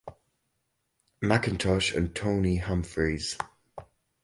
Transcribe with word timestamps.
Mackintosh 1.21 1.93
and 1.95 2.15
Tony 2.15 2.55
Humphries. 2.57 3.37